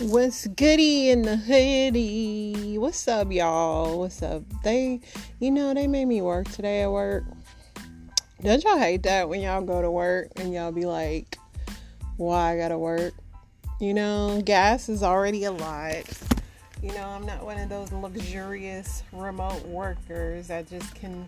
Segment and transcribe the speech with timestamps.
[0.00, 2.76] What's goody in the hoodie?
[2.76, 3.98] What's up, y'all?
[3.98, 4.42] What's up?
[4.62, 5.00] They,
[5.40, 7.24] you know, they made me work today at work.
[8.42, 11.38] Don't y'all hate that when y'all go to work and y'all be like,
[12.18, 13.14] why I gotta work?
[13.80, 16.04] You know, gas is already a lot.
[16.82, 21.26] You know, I'm not one of those luxurious remote workers that just can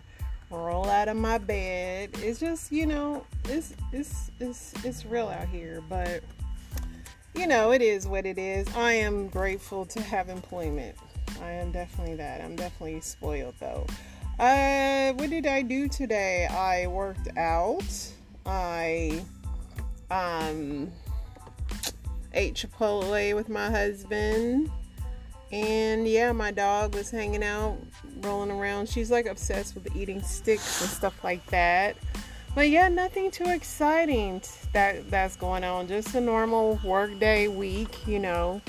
[0.51, 2.11] roll out of my bed.
[2.19, 6.21] It's just, you know, it's it's it's it's real out here, but
[7.35, 8.67] you know, it is what it is.
[8.75, 10.95] I am grateful to have employment.
[11.41, 12.41] I am definitely that.
[12.41, 13.85] I'm definitely spoiled though.
[14.39, 16.47] Uh, what did I do today?
[16.47, 17.83] I worked out.
[18.45, 19.23] I
[20.11, 20.91] um
[22.33, 24.71] ate Chipotle with my husband.
[25.51, 27.77] And yeah, my dog was hanging out,
[28.21, 28.87] rolling around.
[28.87, 31.95] She's like obsessed with eating sticks and stuff like that.
[32.59, 34.41] But yeah, nothing too exciting
[34.73, 35.87] that that's going on.
[35.87, 38.59] Just a normal workday week, you know.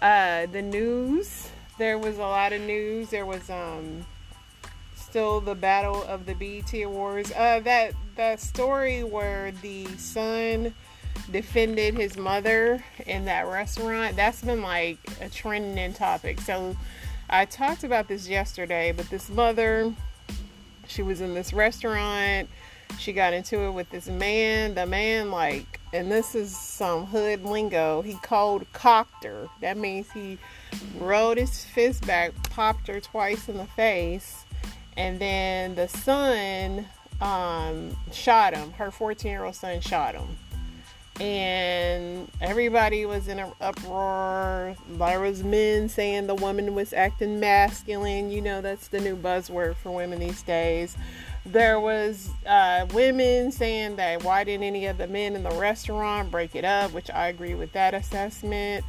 [0.00, 1.50] Uh, the news.
[1.76, 3.10] There was a lot of news.
[3.10, 4.06] There was um
[4.94, 7.32] still the battle of the BET Awards.
[7.32, 10.72] Uh, that that story where the son
[11.32, 14.14] defended his mother in that restaurant.
[14.14, 16.40] That's been like a trending topic.
[16.40, 16.76] So
[17.28, 19.92] I talked about this yesterday, but this mother,
[20.86, 22.48] she was in this restaurant
[22.98, 24.74] she got into it with this man.
[24.74, 29.48] The man, like, and this is some hood lingo, he called cocked her.
[29.60, 30.38] That means he
[30.98, 34.44] rolled his fist back, popped her twice in the face,
[34.96, 36.86] and then the son
[37.20, 38.72] um, shot him.
[38.72, 40.28] Her 14 year old son shot him.
[41.20, 44.74] And everybody was in an uproar.
[44.88, 48.32] There was men saying the woman was acting masculine.
[48.32, 50.96] You know, that's the new buzzword for women these days
[51.46, 56.30] there was uh, women saying that why didn't any of the men in the restaurant
[56.30, 58.84] break it up which i agree with that assessment.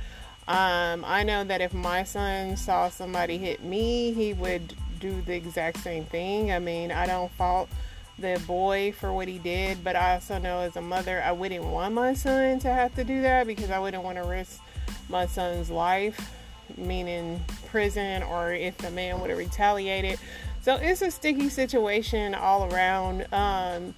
[0.48, 5.36] Um, i know that if my son saw somebody hit me he would do the
[5.36, 6.52] exact same thing.
[6.52, 7.70] I mean i don't fault
[8.18, 11.66] the boy for what he did but i also know as a mother i wouldn't
[11.66, 14.62] want my son to have to do that because i wouldn't want to risk
[15.10, 16.32] my son's life
[16.78, 20.18] meaning prison or if the man would have retaliated
[20.66, 23.32] so it's a sticky situation all around.
[23.32, 23.94] Um,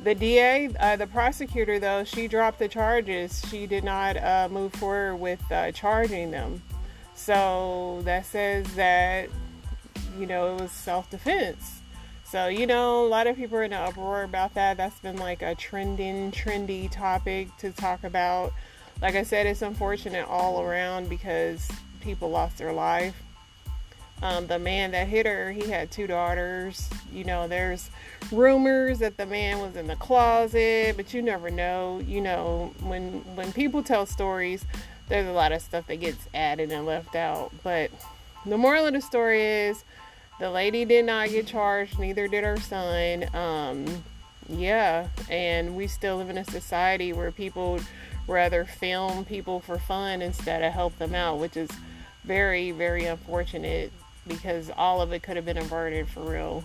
[0.00, 3.44] the DA, uh, the prosecutor, though, she dropped the charges.
[3.50, 6.62] She did not uh, move forward with uh, charging them.
[7.14, 9.28] So that says that,
[10.18, 11.80] you know, it was self defense.
[12.24, 14.78] So, you know, a lot of people are in an uproar about that.
[14.78, 18.54] That's been like a trending, trendy topic to talk about.
[19.02, 23.14] Like I said, it's unfortunate all around because people lost their life.
[24.22, 26.88] Um, the man that hit her, he had two daughters.
[27.12, 27.90] You know, there's
[28.32, 32.00] rumors that the man was in the closet, but you never know.
[32.06, 34.64] You know, when when people tell stories,
[35.08, 37.52] there's a lot of stuff that gets added and left out.
[37.62, 37.90] But
[38.46, 39.84] the moral of the story is,
[40.40, 41.98] the lady did not get charged.
[41.98, 43.26] Neither did her son.
[43.34, 43.84] Um,
[44.48, 47.80] yeah, and we still live in a society where people
[48.26, 51.70] rather film people for fun instead of help them out, which is
[52.24, 53.92] very, very unfortunate
[54.26, 56.64] because all of it could have been averted for real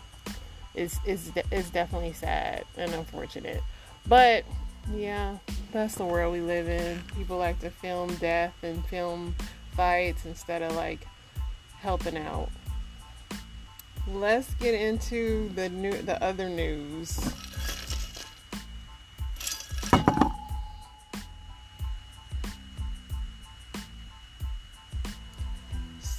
[0.74, 3.62] is is is definitely sad and unfortunate.
[4.08, 4.46] But
[4.96, 5.38] yeah,
[5.72, 7.00] that's the world we live in.
[7.16, 9.36] People like to film death and film
[9.76, 11.06] fights instead of like
[11.80, 12.50] helping out.
[14.08, 17.20] Let's get into the new the other news.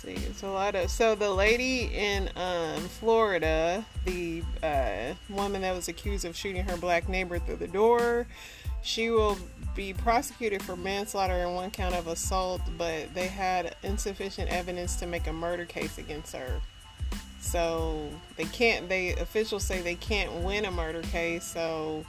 [0.04, 6.24] A lot of so the lady in um, Florida, the uh, woman that was accused
[6.24, 8.26] of shooting her black neighbor through the door,
[8.82, 9.38] she will
[9.74, 15.06] be prosecuted for manslaughter and one count of assault, but they had insufficient evidence to
[15.06, 16.60] make a murder case against her.
[17.40, 18.88] So they can't.
[18.88, 21.44] They officials say they can't win a murder case.
[21.44, 22.04] So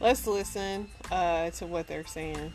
[0.00, 2.52] let's listen uh, to what they're saying.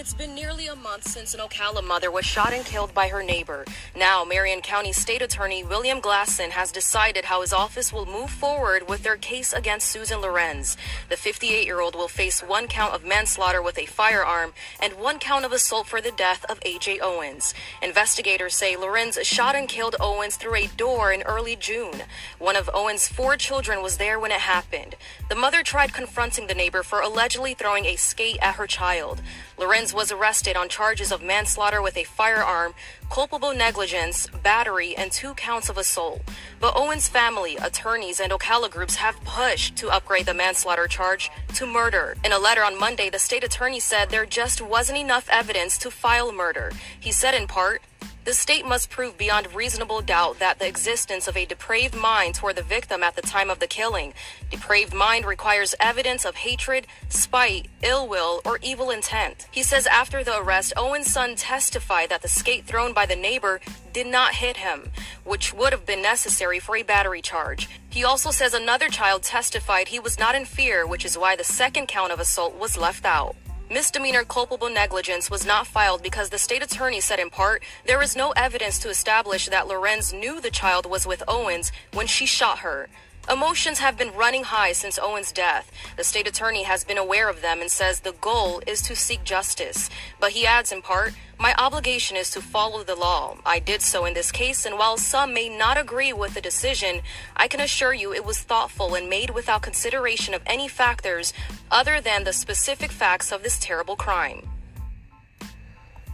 [0.00, 3.22] It's been nearly a month since an Ocala mother was shot and killed by her
[3.22, 3.66] neighbor.
[3.94, 8.88] Now, Marion County State Attorney William Gladson has decided how his office will move forward
[8.88, 10.78] with their case against Susan Lorincz.
[11.10, 15.18] The 58 year old will face one count of manslaughter with a firearm and one
[15.18, 17.00] count of assault for the death of A.J.
[17.00, 17.52] Owens.
[17.82, 22.04] Investigators say Lorincz shot and killed Owens through a door in early June.
[22.38, 24.94] One of Owens' four children was there when it happened.
[25.28, 29.20] The mother tried confronting the neighbor for allegedly throwing a skate at her child.
[29.60, 32.72] Lorincz was arrested on charges of manslaughter with a firearm,
[33.10, 36.22] culpable negligence, battery, and two counts of assault.
[36.60, 41.66] But Owen's family, attorneys, and Ocala groups have pushed to upgrade the manslaughter charge to
[41.66, 42.16] murder.
[42.24, 45.90] In a letter on Monday, the state attorney said there just wasn't enough evidence to
[45.90, 46.72] file murder.
[46.98, 47.82] He said in part,
[48.24, 52.56] the state must prove beyond reasonable doubt that the existence of a depraved mind toward
[52.56, 54.12] the victim at the time of the killing.
[54.50, 59.46] Depraved mind requires evidence of hatred, spite, ill will, or evil intent.
[59.50, 63.60] He says after the arrest, Owen's son testified that the skate thrown by the neighbor
[63.92, 64.90] did not hit him,
[65.24, 67.68] which would have been necessary for a battery charge.
[67.88, 71.44] He also says another child testified he was not in fear, which is why the
[71.44, 73.34] second count of assault was left out.
[73.72, 78.16] Misdemeanor culpable negligence was not filed because the state attorney said in part, there is
[78.16, 82.58] no evidence to establish that Lorincz knew the child was with Owens when she shot
[82.58, 82.88] her.
[83.28, 85.70] Emotions have been running high since Owen's death.
[85.96, 89.24] The state attorney has been aware of them and says the goal is to seek
[89.24, 89.90] justice.
[90.18, 93.36] But he adds in part, my obligation is to follow the law.
[93.46, 97.02] I did so in this case, and while some may not agree with the decision,
[97.36, 101.32] I can assure you it was thoughtful and made without consideration of any factors
[101.70, 104.48] other than the specific facts of this terrible crime.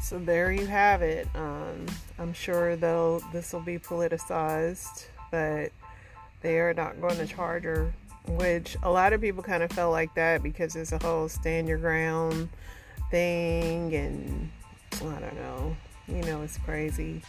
[0.03, 1.29] So there you have it.
[1.35, 1.87] Um,
[2.19, 5.73] I'm sure though this will be politicized, but
[6.47, 7.93] they are not going to charge her,
[8.29, 11.67] which a lot of people kind of felt like that because it's a whole stand
[11.67, 12.49] your ground
[13.11, 14.49] thing, and
[14.95, 15.77] I don't know,
[16.07, 17.21] you know, it's crazy.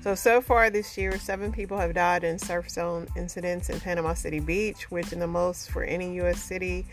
[0.00, 4.12] So, so far this year, seven people have died in surf zone incidents in Panama
[4.12, 6.42] City Beach, which in the most for any U.S.
[6.42, 6.84] city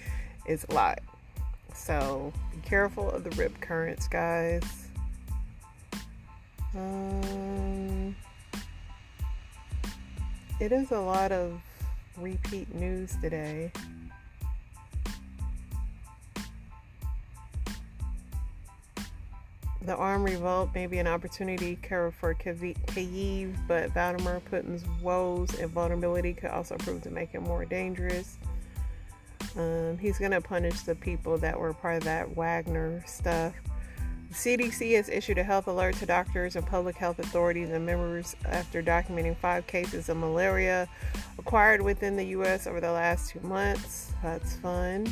[0.45, 0.99] is a lot.
[1.73, 4.61] So, be careful of the rip currents, guys.
[6.75, 8.15] Um,
[10.59, 11.59] it is a lot of
[12.21, 13.71] repeat news today.
[19.83, 26.33] The armed revolt may be an opportunity for Kyiv, but Vladimir Putin's woes and vulnerability
[26.33, 28.37] could also prove to make him more dangerous.
[29.57, 33.53] Um, he's going to punish the people that were part of that Wagner stuff.
[34.31, 38.81] CDC has issued a health alert to doctors and public health authorities and members after
[38.81, 40.87] documenting five cases of malaria
[41.37, 42.65] acquired within the U.S.
[42.65, 44.13] over the last two months.
[44.23, 45.07] That's fun.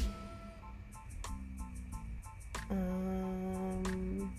[2.69, 4.31] Um,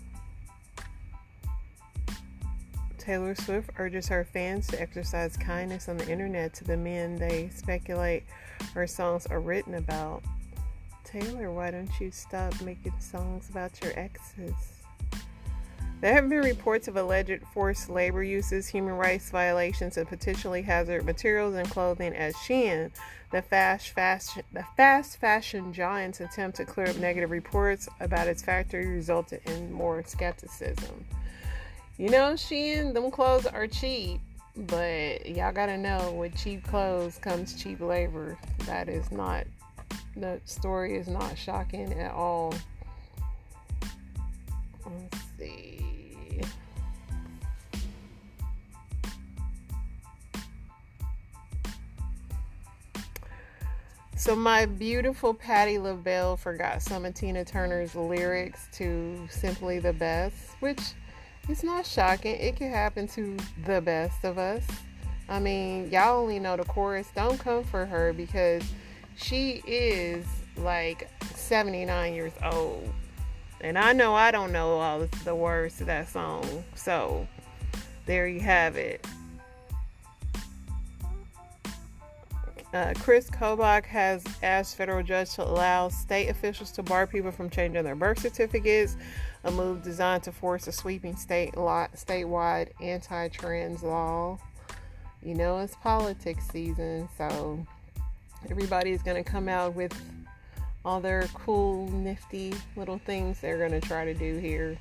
[2.97, 7.49] Taylor Swift urges her fans to exercise kindness on the internet to the men they
[7.53, 8.23] speculate
[8.73, 10.23] her songs are written about.
[11.03, 14.70] Taylor, why don't you stop making songs about your exes?
[16.01, 21.05] There have been reports of alleged forced labor uses, human rights violations, and potentially hazardous
[21.05, 22.89] materials in clothing as Shein,
[23.31, 28.41] the fast, fashion, the fast fashion giant's attempt to clear up negative reports about its
[28.41, 31.05] factory resulted in more skepticism.
[31.97, 34.21] You know, Shein, them clothes are cheap,
[34.55, 38.39] but y'all gotta know with cheap clothes comes cheap labor.
[38.65, 39.45] That is not
[40.15, 42.53] the story is not shocking at all.
[44.91, 46.41] Let's see.
[54.21, 60.37] So my beautiful Patti LaBelle forgot some of Tina Turner's lyrics to Simply the Best,
[60.59, 60.79] which
[61.49, 62.35] is not shocking.
[62.35, 63.35] It can happen to
[63.65, 64.63] the best of us.
[65.27, 67.07] I mean, y'all only know the chorus.
[67.15, 68.61] Don't come for her because
[69.15, 70.25] she is
[70.55, 72.93] like 79 years old.
[73.63, 76.63] And I know I don't know all the words to that song.
[76.75, 77.27] So
[78.05, 79.05] there you have it.
[82.73, 87.49] Uh, Chris Kobach has asked federal judge to allow state officials to bar people from
[87.49, 88.95] changing their birth certificates,
[89.43, 94.39] a move designed to force a sweeping state lot, statewide anti-trans law.
[95.21, 97.65] You know it's politics season, so
[98.49, 99.93] everybody's going to come out with
[100.83, 104.77] all their cool, nifty little things they're going to try to do here.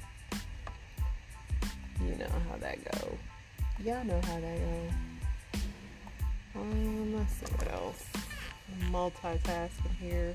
[2.05, 3.19] You know how that go.
[3.85, 5.61] Y'all know how that go.
[6.61, 8.05] Um, let's see what else.
[8.83, 10.35] I'm multitasking here.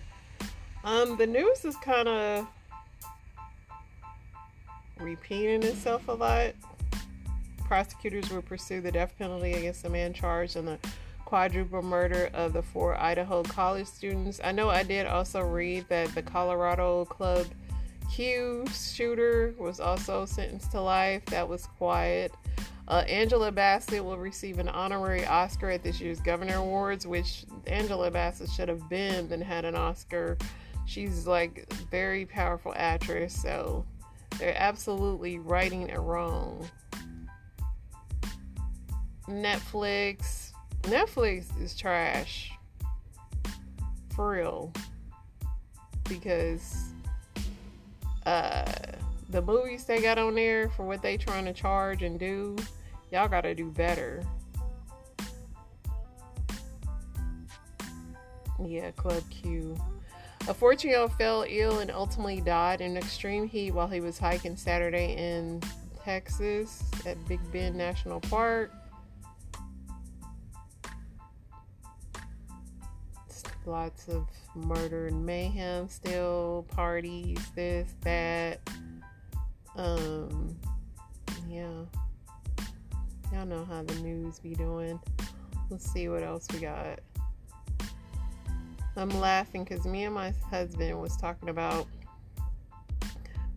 [0.83, 2.47] Um, the news is kind of
[4.99, 6.53] repeating itself a lot.
[7.65, 10.77] Prosecutors will pursue the death penalty against the man charged in the
[11.25, 14.39] quadruple murder of the four Idaho college students.
[14.43, 17.47] I know I did also read that the Colorado Club
[18.11, 21.25] Q shooter was also sentenced to life.
[21.25, 22.31] That was quiet.
[22.87, 28.11] Uh, Angela Bassett will receive an honorary Oscar at this year's Governor Awards, which Angela
[28.11, 30.37] Bassett should have been and had an Oscar.
[30.85, 33.83] She's like very powerful actress, so
[34.37, 36.67] They're absolutely righting it wrong.
[39.27, 40.44] Netflix.
[40.85, 42.51] Netflix is trash.
[44.15, 44.71] For real.
[46.07, 46.89] Because
[48.25, 48.71] uh
[49.29, 52.55] the movies they got on there for what they trying to charge and do,
[53.11, 54.23] y'all gotta do better.
[58.63, 59.77] Yeah, Club Q.
[60.47, 64.19] A 14 year old fell ill and ultimately died in extreme heat while he was
[64.19, 65.61] hiking Saturday in
[66.03, 68.71] Texas at Big Bend National Park.
[73.65, 78.59] Lots of murder and mayhem still, parties, this, that.
[79.75, 80.55] Um,
[81.49, 81.83] yeah.
[83.33, 84.99] Y'all know how the news be doing.
[85.69, 86.99] Let's see what else we got.
[88.95, 91.87] I'm laughing because me and my husband was talking about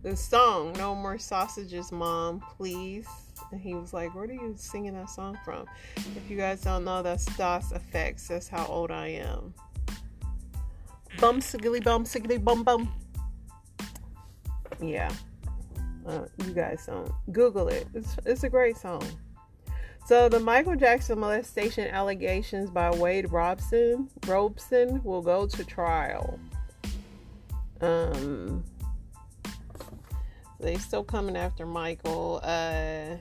[0.02, 3.06] the song "No More Sausages, Mom, Please."
[3.52, 6.84] And he was like, "Where are you singing that song from?" If you guys don't
[6.84, 8.26] know, that's Das EFX.
[8.26, 9.54] That's how old I am.
[11.20, 12.92] Bum siggly bum siggly bum bum.
[14.80, 15.10] Yeah,
[16.06, 17.88] uh, you guys don't Google it.
[17.92, 19.02] It's it's a great song.
[20.06, 26.38] So the Michael Jackson molestation allegations by Wade Robson Robson will go to trial.
[27.80, 28.64] Um,
[30.60, 32.40] they still coming after Michael.
[32.42, 33.16] Uh,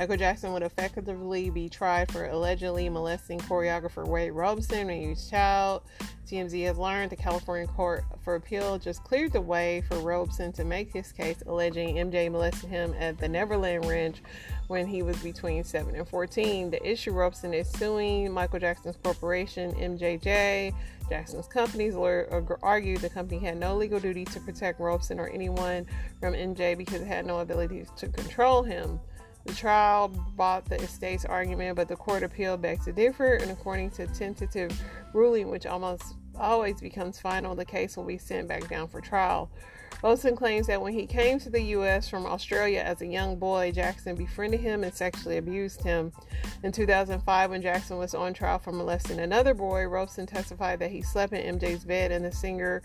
[0.00, 5.82] Michael Jackson would effectively be tried for allegedly molesting choreographer Wade Robson when he child.
[6.26, 10.64] TMZ has learned the California Court for Appeal just cleared the way for Robson to
[10.64, 14.22] make his case alleging MJ molested him at the Neverland Ranch
[14.68, 16.70] when he was between 7 and 14.
[16.70, 20.72] The issue Robson is suing Michael Jackson's corporation, MJJ.
[21.10, 25.84] Jackson's company's lawyer argued the company had no legal duty to protect Robson or anyone
[26.20, 28.98] from MJ because it had no ability to control him.
[29.46, 33.90] The trial bought the estate's argument, but the court appealed back to differ, and according
[33.92, 34.78] to tentative
[35.12, 39.50] ruling, which almost always becomes final, the case will be sent back down for trial.
[40.02, 42.08] Olsen claims that when he came to the U.S.
[42.08, 46.10] from Australia as a young boy, Jackson befriended him and sexually abused him.
[46.62, 51.02] In 2005, when Jackson was on trial for molesting another boy, Robson testified that he
[51.02, 52.82] slept in MJ's bed and the singer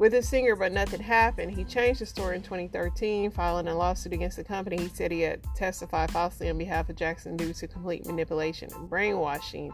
[0.00, 1.52] with the singer, but nothing happened.
[1.52, 4.78] He changed the story in 2013, filing a lawsuit against the company.
[4.78, 8.88] He said he had testified falsely on behalf of Jackson due to complete manipulation and
[8.88, 9.70] brainwashing.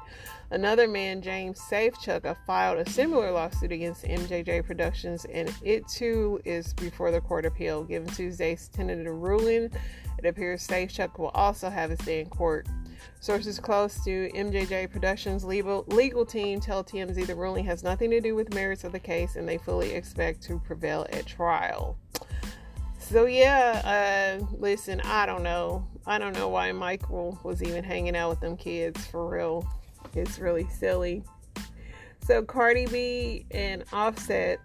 [0.51, 6.41] Another man, James Safechuck, uh, filed a similar lawsuit against MJJ Productions, and it too
[6.45, 7.85] is before the court appeal.
[7.85, 9.71] Given Tuesday's tentative ruling,
[10.19, 12.67] it appears Safechuck will also have his day in court.
[13.21, 18.21] Sources close to MJJ Productions' legal, legal team tell TMZ the ruling has nothing to
[18.21, 21.99] do with merits of the case and they fully expect to prevail at trial.
[22.99, 25.87] So yeah, uh, listen, I don't know.
[26.07, 29.67] I don't know why Michael was even hanging out with them kids for real.
[30.15, 31.23] It's really silly.
[32.27, 34.59] So Cardi B and Offset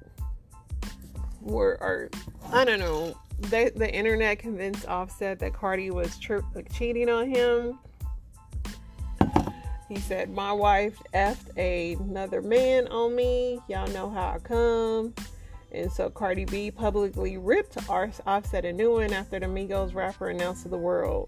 [1.41, 2.09] were are
[2.51, 3.15] I don't know.
[3.39, 6.41] They, the internet convinced Offset that Cardi was tri-
[6.73, 7.79] cheating on him
[9.91, 13.60] he said, My wife effed another man on me.
[13.67, 15.13] Y'all know how I come.
[15.74, 20.63] And so Cardi B publicly ripped Offset a new one after the Migos rapper announced
[20.63, 21.27] to the world.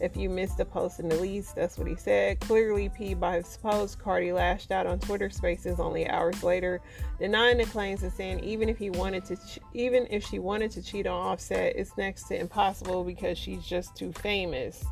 [0.00, 2.40] If you missed the post in the least, that's what he said.
[2.40, 6.80] Clearly, P by his post, Cardi lashed out on Twitter Spaces only hours later,
[7.20, 10.72] denying the claims and saying even if he wanted to, ch- even if she wanted
[10.72, 14.84] to cheat on Offset, it's next to impossible because she's just too famous.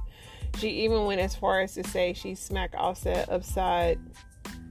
[0.58, 3.98] She even went as far as to say she smacked Offset upside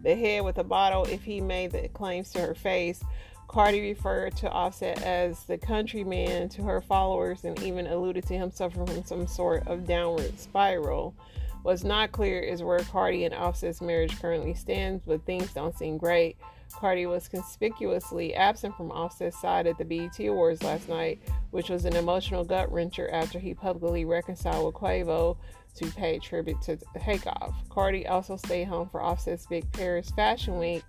[0.03, 3.03] the head with a bottle if he made the claims to her face.
[3.47, 8.51] Cardi referred to Offset as the countryman to her followers and even alluded to him
[8.51, 11.15] suffering from some sort of downward spiral.
[11.63, 15.97] What's not clear is where Cardi and Offset's marriage currently stands, but things don't seem
[15.97, 16.37] great.
[16.71, 21.19] Cardi was conspicuously absent from Offset's side at the BET Awards last night,
[21.51, 25.37] which was an emotional gut wrencher after he publicly reconciled with Quavo,
[25.75, 27.53] to pay tribute to Takeoff.
[27.69, 30.83] Cardi also stayed home for Offset's Big Paris Fashion Week.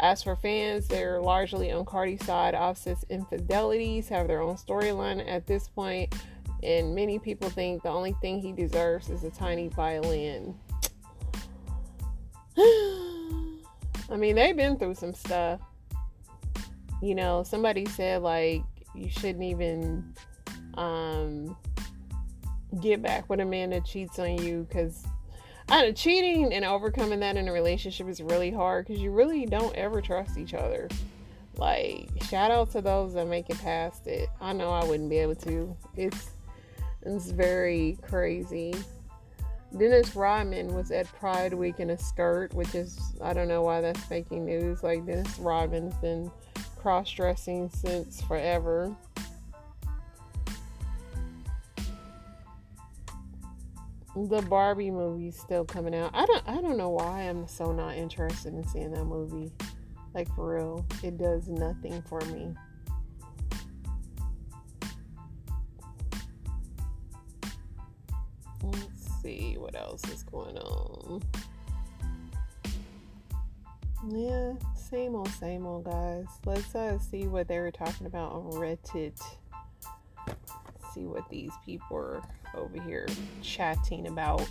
[0.00, 2.54] As for fans, they're largely on Cardi's side.
[2.54, 6.14] Offset's infidelities have their own storyline at this point,
[6.62, 10.54] and many people think the only thing he deserves is a tiny violin.
[12.58, 15.60] I mean, they've been through some stuff.
[17.00, 18.62] You know, somebody said like
[18.94, 20.14] you shouldn't even
[20.74, 21.56] um
[22.80, 25.04] get back with a man that cheats on you because
[25.68, 29.46] I know cheating and overcoming that in a relationship is really hard because you really
[29.46, 30.88] don't ever trust each other.
[31.56, 34.28] Like, shout out to those that make it past it.
[34.40, 35.76] I know I wouldn't be able to.
[35.96, 36.30] It's
[37.02, 38.74] it's very crazy.
[39.76, 43.80] Dennis Rodman was at Pride Week in a skirt, which is I don't know why
[43.80, 44.82] that's making news.
[44.82, 46.30] Like Dennis Rodman's been
[46.78, 48.94] cross dressing since forever.
[54.16, 56.10] The Barbie movie's still coming out.
[56.14, 59.52] I don't I don't know why I'm so not interested in seeing that movie.
[60.14, 60.86] Like for real.
[61.02, 62.54] It does nothing for me.
[68.62, 71.22] Let's see what else is going on.
[74.08, 76.26] Yeah, same old, same old, guys.
[76.44, 79.18] Let's uh, see what they were talking about on Reddit.
[80.94, 82.22] See what these people are
[82.54, 83.08] over here
[83.42, 84.48] chatting about.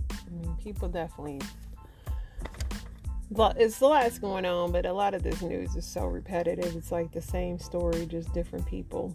[0.00, 1.42] I mean, people definitely.
[3.56, 6.74] It's a lot's going on, but a lot of this news is so repetitive.
[6.76, 9.14] It's like the same story, just different people.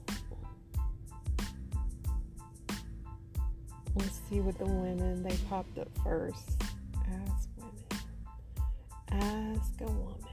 [3.95, 6.61] Let's see what the women they popped up first.
[6.95, 7.73] Ask women.
[9.09, 10.28] Ask a woman.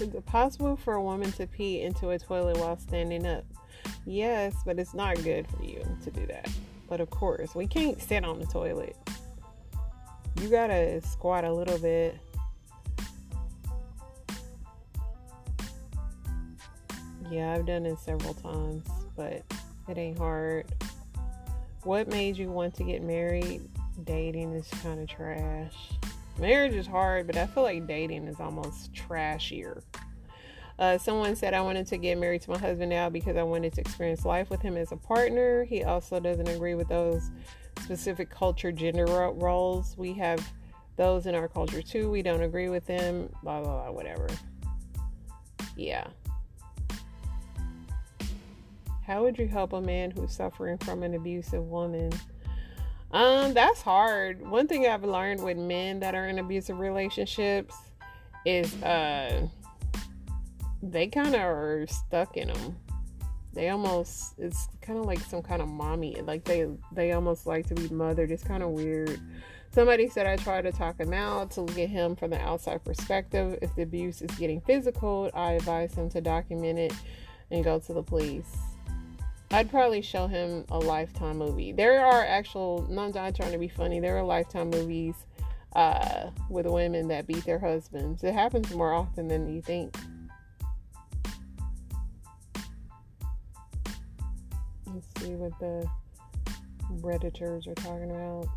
[0.00, 3.44] Is it possible for a woman to pee into a toilet while standing up?
[4.06, 6.48] Yes, but it's not good for you to do that.
[6.88, 8.96] But of course, we can't sit on the toilet.
[10.40, 12.18] You gotta squat a little bit
[17.30, 19.42] Yeah, I've done it several times, but
[19.86, 20.64] it ain't hard.
[21.82, 23.68] What made you want to get married?
[24.04, 25.74] Dating is kind of trash.
[26.38, 29.82] Marriage is hard, but I feel like dating is almost trashier.
[30.78, 33.72] Uh, someone said I wanted to get married to my husband now because I wanted
[33.74, 35.64] to experience life with him as a partner.
[35.64, 37.30] He also doesn't agree with those
[37.80, 39.96] specific culture gender roles.
[39.98, 40.46] We have
[40.96, 42.10] those in our culture too.
[42.10, 43.28] We don't agree with them.
[43.42, 43.90] Blah blah blah.
[43.90, 44.28] Whatever.
[45.76, 46.06] Yeah.
[49.04, 52.12] How would you help a man who's suffering from an abusive woman?
[53.10, 54.46] Um, that's hard.
[54.46, 57.74] One thing I've learned with men that are in abusive relationships
[58.44, 59.46] is uh
[60.82, 62.76] they kind of are stuck in them.
[63.54, 66.20] They almost it's kind of like some kind of mommy.
[66.20, 68.30] Like they they almost like to be mothered.
[68.30, 69.20] It's kind of weird.
[69.70, 72.84] Somebody said I try to talk him out to look at him from the outside
[72.84, 73.58] perspective.
[73.62, 76.92] If the abuse is getting physical, I advise him to document it
[77.50, 78.56] and go to the police.
[79.50, 81.72] I'd probably show him a Lifetime movie.
[81.72, 85.14] There are actual, I'm not trying to be funny, there are Lifetime movies
[85.74, 88.22] uh, with women that beat their husbands.
[88.24, 89.96] It happens more often than you think.
[94.86, 95.88] Let's see what the
[97.00, 98.48] Redditors are talking about.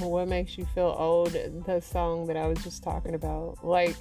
[0.00, 1.32] What makes you feel old?
[1.32, 3.64] The song that I was just talking about.
[3.64, 3.96] Like,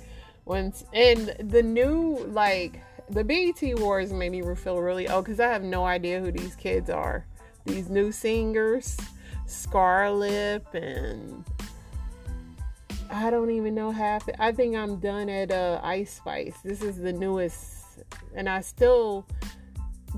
[0.45, 5.47] once and the new like the BET Awards made me feel really old because I
[5.47, 7.25] have no idea who these kids are.
[7.65, 8.97] These new singers,
[9.45, 11.45] Scarlett and
[13.13, 14.27] I don't even know half.
[14.39, 16.57] I think I'm done at uh, Ice Spice.
[16.63, 17.99] This is the newest,
[18.35, 19.27] and I still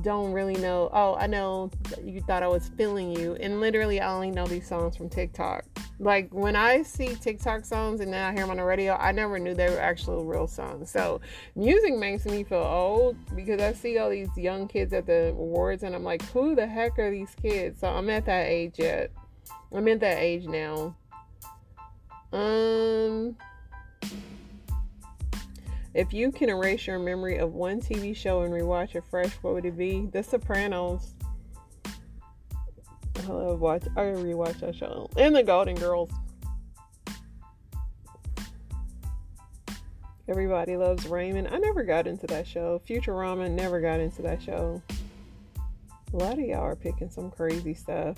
[0.02, 0.90] don't really know.
[0.94, 4.68] Oh, I know you thought I was feeling you, and literally I only know these
[4.68, 5.66] songs from TikTok.
[6.00, 9.12] Like when I see TikTok songs and then I hear them on the radio, I
[9.14, 10.92] never knew they were actual real songs.
[10.92, 11.22] So
[11.56, 15.84] music makes me feel old because I see all these young kids at the awards
[15.84, 17.80] and I'm like, who the heck are these kids?
[17.80, 19.12] So I'm at that age yet.
[19.72, 20.96] I'm at that age now.
[22.34, 23.38] Um
[25.94, 29.54] if you can erase your memory of one TV show and rewatch it fresh, what
[29.54, 30.10] would it be?
[30.12, 31.14] The Sopranos.
[33.28, 33.84] I love watch.
[33.96, 36.12] I rewatch that show and the Golden Girls.
[40.28, 41.50] Everybody loves Raymond.
[41.50, 42.82] I never got into that show.
[42.88, 44.82] Futurama never got into that show.
[46.14, 48.18] A lot of y'all are picking some crazy stuff.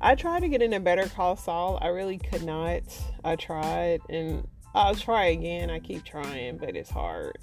[0.00, 1.78] I tried to get into Better Call Saul.
[1.80, 2.82] I really could not.
[3.24, 5.70] I tried and I'll try again.
[5.70, 7.38] I keep trying, but it's hard.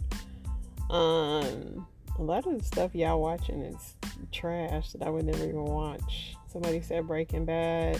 [0.91, 1.87] Um,
[2.19, 3.95] a lot of the stuff y'all watching is
[4.31, 6.35] trash that I would never even watch.
[6.53, 7.99] Somebody said Breaking Bad.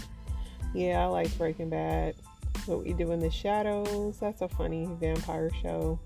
[0.74, 2.16] Yeah, I like Breaking Bad.
[2.66, 4.20] What We Do in the Shadows.
[4.20, 6.00] That's a funny vampire show.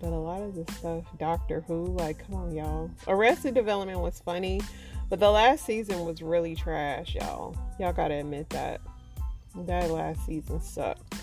[0.00, 2.90] But a lot of this stuff, Doctor Who, like, come on, y'all.
[3.08, 4.60] Arrested Development was funny,
[5.08, 7.56] but the last season was really trash, y'all.
[7.78, 8.80] Y'all gotta admit that.
[9.56, 11.13] That last season sucked.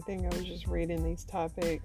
[0.00, 0.26] Talking about anything.
[0.26, 1.84] I was just reading these topics.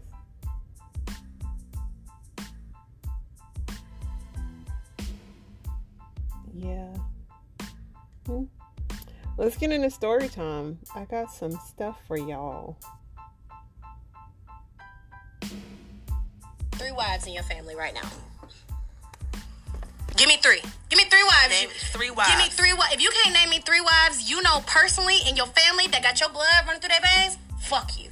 [6.55, 6.93] Yeah.
[8.27, 8.43] Hmm.
[9.37, 10.79] Let's get into story time.
[10.95, 12.77] I got some stuff for y'all.
[16.73, 18.07] Three wives in your family right now.
[20.15, 20.61] Give me three.
[20.89, 21.49] Give me three wives.
[21.49, 22.29] Name three wives.
[22.29, 22.93] Give me three wives.
[22.93, 26.19] If you can't name me three wives you know personally in your family that got
[26.19, 27.37] your blood running through their veins,
[27.73, 28.09] fuck you.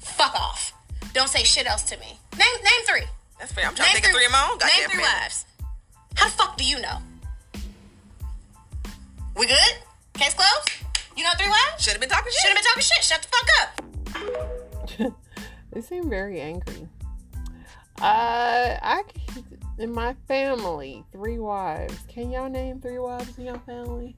[0.00, 0.72] Fuck off.
[1.12, 2.18] Don't say shit else to me.
[2.36, 3.06] Name name three.
[3.38, 3.66] That's fair.
[3.66, 5.20] I'm trying Name to think of three of my own Name goddamn three family.
[5.22, 5.44] wives.
[6.16, 6.98] How the fuck do you know?
[9.36, 9.74] We good?
[10.14, 10.70] Case closed?
[11.16, 11.82] You know three wives?
[11.84, 12.40] Should have been talking shit.
[12.40, 13.04] Should have been talking shit.
[13.04, 15.12] Shut the fuck up.
[15.70, 16.88] They seem very angry.
[18.00, 19.02] Uh, I
[19.34, 19.42] c-
[19.78, 21.94] in my family, three wives.
[22.08, 24.16] Can y'all name three wives in your family?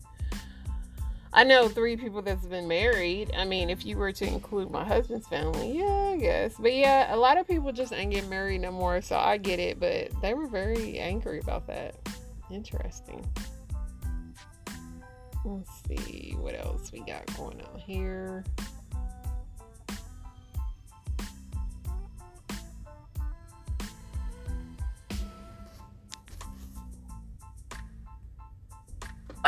[1.32, 3.30] I know three people that's been married.
[3.36, 6.54] I mean, if you were to include my husband's family, yeah, I guess.
[6.58, 9.60] But yeah, a lot of people just ain't getting married no more, so I get
[9.60, 9.78] it.
[9.78, 11.94] But they were very angry about that.
[12.50, 13.24] Interesting.
[15.44, 18.44] Let's see what else we got going on here.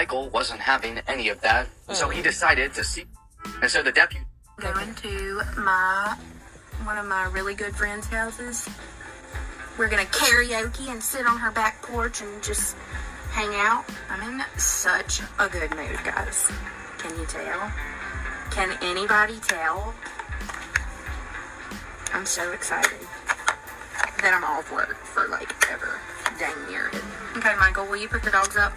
[0.03, 2.25] Michael wasn't having any of that, so he hmm.
[2.25, 3.05] decided to see.
[3.63, 4.27] And so the deputy
[4.59, 6.19] going to my
[6.83, 8.69] one of my really good friends' houses.
[9.79, 12.75] We're gonna karaoke and sit on her back porch and just
[13.31, 13.85] hang out.
[14.11, 16.51] I'm in such a good mood, guys.
[16.99, 17.73] Can you tell?
[18.51, 19.95] Can anybody tell?
[22.13, 23.07] I'm so excited
[24.21, 26.01] that I'm off work for like ever.
[26.41, 27.03] Dang near it.
[27.37, 28.73] Okay, Michael, will you pick the dogs up?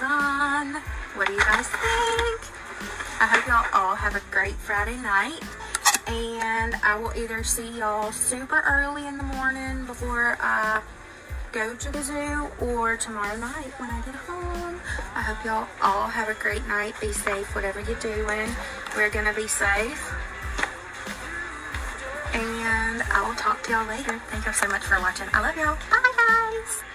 [0.00, 2.40] What do you guys think?
[3.20, 5.42] I hope y'all all have a great Friday night.
[6.06, 10.82] And I will either see y'all super early in the morning before I
[11.50, 14.80] go to the zoo or tomorrow night when I get home.
[15.16, 16.94] I hope y'all all have a great night.
[17.00, 18.48] Be safe, whatever you're doing.
[18.96, 20.14] We're going to be safe.
[22.34, 24.20] And I will talk to y'all later.
[24.30, 25.26] Thank y'all so much for watching.
[25.32, 25.76] I love y'all.
[25.90, 26.07] Bye,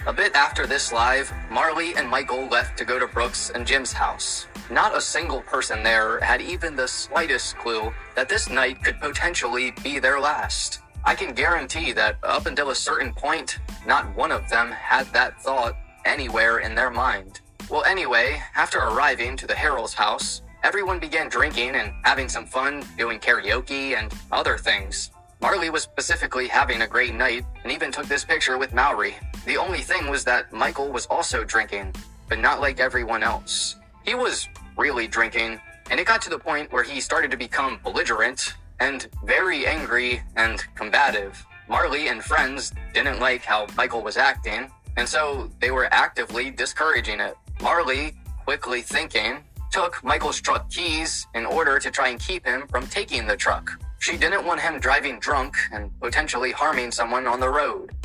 [0.05, 3.93] A bit after this live, Marley and Michael left to go to Brooks and Jim's
[3.93, 4.47] house.
[4.69, 9.71] Not a single person there had even the slightest clue that this night could potentially
[9.83, 10.79] be their last.
[11.05, 15.41] I can guarantee that up until a certain point, not one of them had that
[15.41, 17.41] thought anywhere in their mind.
[17.69, 22.85] Well, anyway, after arriving to the Harrell's house, everyone began drinking and having some fun
[22.97, 25.11] doing karaoke and other things.
[25.43, 29.17] Marley was specifically having a great night and even took this picture with Mallory.
[29.45, 31.93] The only thing was that Michael was also drinking,
[32.29, 33.75] but not like everyone else.
[34.05, 35.59] He was really drinking,
[35.91, 40.23] and it got to the point where he started to become belligerent and very angry
[40.37, 41.45] and combative.
[41.67, 47.19] Marley and friends didn't like how Michael was acting, and so they were actively discouraging
[47.19, 47.35] it.
[47.61, 52.87] Marley, quickly thinking, took Michael's truck keys in order to try and keep him from
[52.87, 53.77] taking the truck.
[54.03, 57.95] She didn't want him driving drunk and potentially harming someone on the road.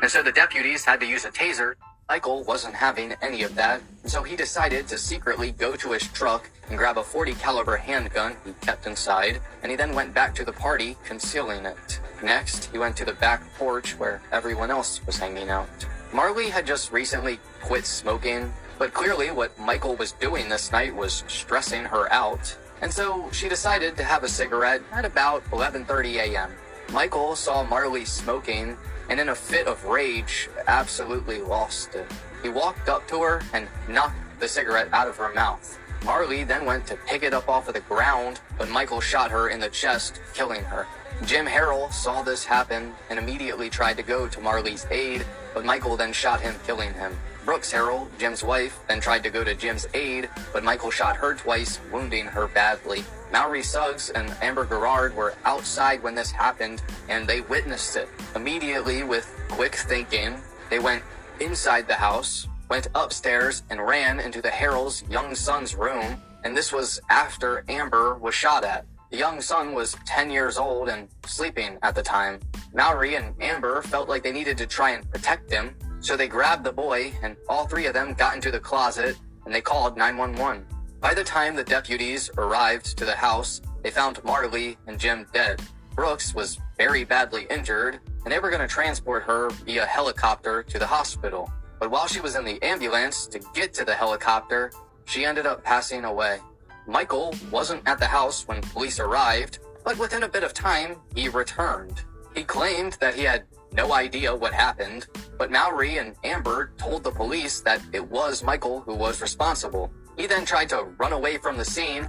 [0.00, 1.74] And so the deputies had to use a taser.
[2.08, 6.48] Michael wasn't having any of that, so he decided to secretly go to his truck
[6.70, 10.44] and grab a 40 caliber handgun he kept inside, and he then went back to
[10.46, 12.00] the party, concealing it.
[12.22, 15.68] Next, he went to the back porch where everyone else was hanging out.
[16.10, 21.22] Marley had just recently quit smoking, but clearly what Michael was doing this night was
[21.28, 26.50] stressing her out, and so she decided to have a cigarette at about 11:30 a.m.
[26.92, 28.76] Michael saw Marley smoking
[29.08, 32.06] and in a fit of rage absolutely lost it.
[32.42, 35.78] He walked up to her and knocked the cigarette out of her mouth.
[36.04, 39.48] Marley then went to pick it up off of the ground, but Michael shot her
[39.48, 40.86] in the chest, killing her.
[41.24, 45.96] Jim Harrell saw this happen and immediately tried to go to Marley's aid, but Michael
[45.96, 47.18] then shot him, killing him.
[47.48, 51.32] Brooks Harrell, Jim's wife, then tried to go to Jim's aid, but Michael shot her
[51.34, 53.04] twice, wounding her badly.
[53.32, 58.10] Mallory Suggs and Amber Garrard were outside when this happened, and they witnessed it.
[58.36, 60.36] Immediately, with quick thinking,
[60.68, 61.02] they went
[61.40, 66.70] inside the house, went upstairs, and ran into the Harrell's young son's room, and this
[66.70, 68.84] was after Amber was shot at.
[69.10, 72.40] The young son was 10 years old and sleeping at the time.
[72.74, 75.74] Mallory and Amber felt like they needed to try and protect him,
[76.08, 79.54] so they grabbed the boy, and all three of them got into the closet and
[79.54, 80.64] they called 911.
[81.00, 85.60] By the time the deputies arrived to the house, they found Marley and Jim dead.
[85.94, 90.78] Brooks was very badly injured, and they were going to transport her via helicopter to
[90.78, 91.52] the hospital.
[91.78, 94.72] But while she was in the ambulance to get to the helicopter,
[95.04, 96.38] she ended up passing away.
[96.86, 101.28] Michael wasn't at the house when police arrived, but within a bit of time, he
[101.28, 102.00] returned.
[102.34, 105.06] He claimed that he had no idea what happened,
[105.38, 109.90] but Mallory and Amber told the police that it was Michael who was responsible.
[110.16, 112.08] He then tried to run away from the scene,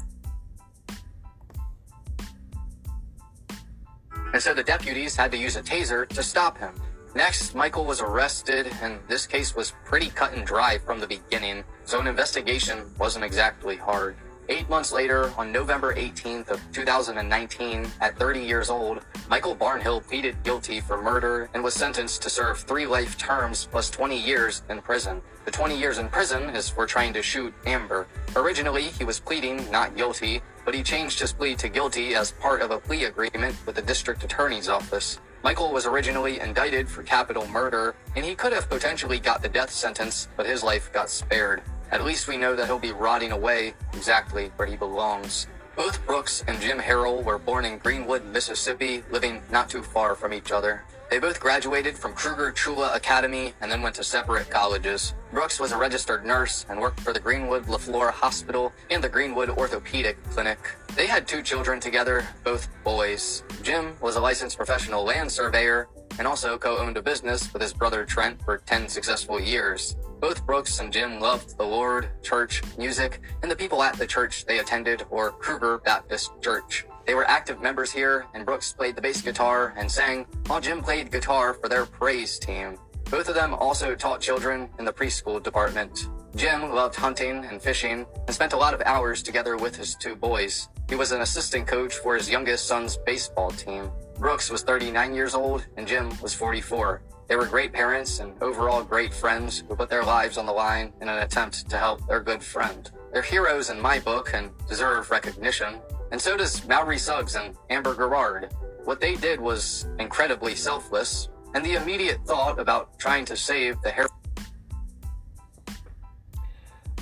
[4.33, 6.73] and so the deputies had to use a taser to stop him.
[7.15, 11.63] Next, Michael was arrested, and this case was pretty cut and dry from the beginning,
[11.85, 14.15] so an investigation wasn't exactly hard.
[14.51, 20.41] Eight months later, on November 18th of 2019, at 30 years old, Michael Barnhill pleaded
[20.41, 24.81] guilty for murder and was sentenced to serve three life terms plus 20 years in
[24.81, 25.21] prison.
[25.45, 28.07] The 20 years in prison is for trying to shoot Amber.
[28.35, 32.63] Originally, he was pleading not guilty, but he changed his plea to guilty as part
[32.63, 35.19] of a plea agreement with the district attorney's office.
[35.43, 39.69] Michael was originally indicted for capital murder, and he could have potentially got the death
[39.69, 41.61] sentence, but his life got spared.
[41.91, 45.47] At least we know that he'll be rotting away exactly where he belongs.
[45.75, 50.33] Both Brooks and Jim Harrell were born in Greenwood, Mississippi, living not too far from
[50.33, 50.83] each other.
[51.09, 55.15] They both graduated from Cruger-Tchula Academy and then went to separate colleges.
[55.31, 59.49] Brooks was a registered nurse and worked for the Greenwood Leflore Hospital and the Greenwood
[59.49, 60.59] Orthopedic Clinic.
[60.95, 63.43] They had two children together, both boys.
[63.63, 65.87] Jim was a licensed professional land surveyor
[66.19, 69.95] and also co-owned a business with his brother Trent for 10 successful years.
[70.19, 74.45] Both Brooks and Jim loved the Lord, church, music, and the people at the church
[74.45, 76.85] they attended, or Cruger Baptist Church.
[77.07, 80.81] They were active members here, and Brooks played the bass guitar and sang, while Jim
[80.81, 82.77] played guitar for their praise team.
[83.09, 86.09] Both of them also taught children in the preschool department.
[86.35, 90.15] Jim loved hunting and fishing and spent a lot of hours together with his two
[90.15, 90.67] boys.
[90.87, 93.89] He was an assistant coach for his youngest son's baseball team.
[94.19, 97.01] Brooks was 39 years old and Jim was 44.
[97.29, 100.91] They were great parents and overall great friends who put their lives on the line
[100.99, 102.91] in an attempt to help their good friend.
[103.13, 105.79] They're heroes in my book and deserve recognition.
[106.11, 108.53] And so does Mallory Suggs and Amber Garrard.
[108.83, 113.91] What they did was incredibly selfless, and the immediate thought about trying to save the
[113.91, 114.07] hair.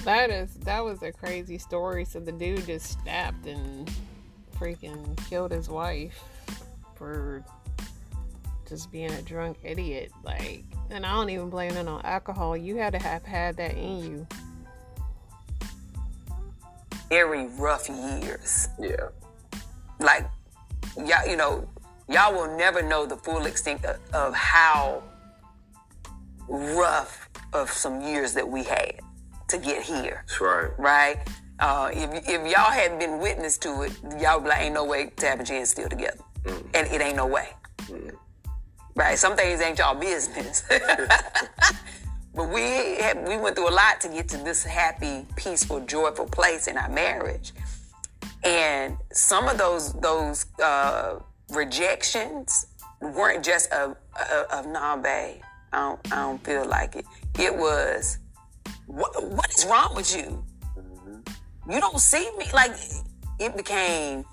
[0.03, 2.05] That is that was a crazy story.
[2.05, 3.89] So the dude just snapped and
[4.59, 6.21] freaking killed his wife
[6.97, 7.43] for
[8.67, 10.11] just being a drunk idiot.
[10.23, 12.57] Like, and I don't even blame it on alcohol.
[12.57, 14.27] You had to have had that in you.
[17.09, 18.67] Very rough years.
[18.79, 19.09] Yeah.
[19.99, 20.25] Like,
[20.97, 21.67] y'all, you know,
[22.09, 25.03] y'all will never know the full extent of, of how
[26.49, 28.99] rough of some years that we had
[29.47, 30.25] to get here.
[30.27, 30.71] That's right.
[30.77, 31.17] Right?
[31.59, 35.11] Uh, if, if y'all hadn't been witness to it, y'all be like, ain't no way
[35.15, 36.19] Tab and Jen still together.
[36.73, 37.49] And it ain't no way.
[38.95, 39.17] Right?
[39.17, 40.63] Some things ain't y'all business.
[42.35, 46.25] but we had, we went through a lot to get to this happy, peaceful, joyful
[46.25, 47.53] place in our marriage.
[48.43, 51.19] And some of those those uh,
[51.51, 52.67] rejections
[53.01, 53.97] weren't just of,
[54.51, 55.41] of, nah, babe.
[55.73, 57.05] I don't, I don't feel like it.
[57.37, 58.19] It was,
[58.85, 60.43] what, what is wrong with you?
[61.69, 62.45] You don't see me.
[62.53, 62.71] Like,
[63.39, 64.23] it became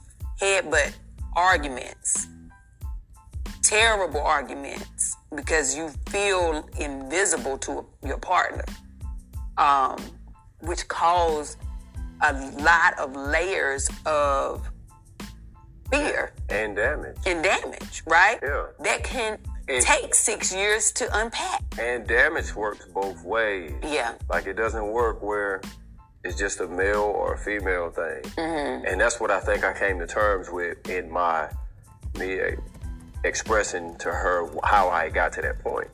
[0.40, 0.94] headbutt
[1.36, 2.26] arguments,
[3.62, 8.64] terrible arguments, because you feel invisible to your partner,
[9.56, 9.96] um,
[10.60, 11.58] which caused
[12.22, 14.68] a lot of layers of
[15.90, 17.16] fear And damage.
[17.26, 18.38] and damage, right?
[18.42, 18.66] Yeah.
[18.80, 21.62] That can And- take six years to unpack.
[21.78, 23.72] And damage works both ways.
[23.82, 24.14] Yeah.
[24.28, 25.60] Like it doesn't work where
[26.24, 28.22] it's just a male or a female thing.
[28.36, 28.86] Mm-hmm.
[28.86, 31.50] And that's what I think I came to terms with in my
[32.18, 32.50] me uh,
[33.24, 35.88] expressing to her how I got to that point.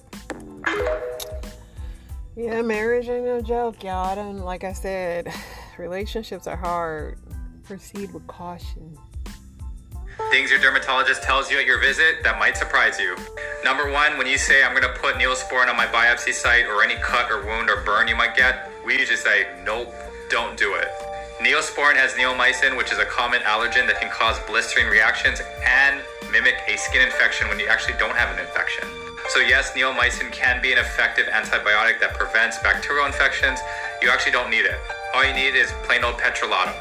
[2.36, 4.06] Yeah, marriage ain't no joke, y'all.
[4.06, 5.32] I don't like I said,
[5.78, 7.18] relationships are hard.
[7.64, 8.96] Proceed with caution.
[10.30, 13.16] Things your dermatologist tells you at your visit that might surprise you.
[13.64, 16.82] Number one, when you say, I'm going to put Neosporin on my biopsy site or
[16.82, 19.94] any cut or wound or burn you might get, we usually say, nope,
[20.30, 20.88] don't do it.
[21.42, 26.54] Neosporin has neomycin, which is a common allergen that can cause blistering reactions and mimic
[26.68, 28.86] a skin infection when you actually don't have an infection.
[29.34, 33.58] So, yes, neomycin can be an effective antibiotic that prevents bacterial infections.
[34.00, 34.78] You actually don't need it.
[35.14, 36.74] All you need is plain old petrolatum.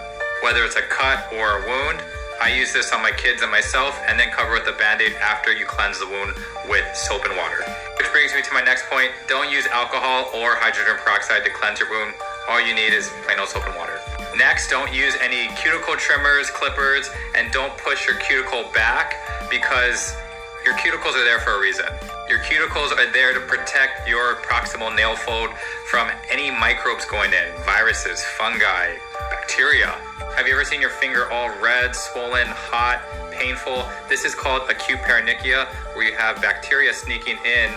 [0.46, 2.00] Whether it's a cut or a wound,
[2.40, 5.14] I use this on my kids and myself and then cover with a band aid
[5.20, 6.32] after you cleanse the wound
[6.70, 7.60] with soap and water.
[7.98, 11.80] Which brings me to my next point don't use alcohol or hydrogen peroxide to cleanse
[11.80, 12.16] your wound.
[12.48, 14.00] All you need is plain old soap and water.
[14.38, 19.16] Next, don't use any cuticle trimmers, clippers, and don't push your cuticle back
[19.50, 20.16] because
[20.64, 21.86] your cuticles are there for a reason.
[22.30, 25.50] Your cuticles are there to protect your proximal nail fold
[25.88, 28.96] from any microbes going in viruses, fungi,
[29.32, 29.88] bacteria.
[30.36, 33.90] Have you ever seen your finger all red, swollen, hot, painful?
[34.08, 37.72] This is called acute paronychia, where you have bacteria sneaking in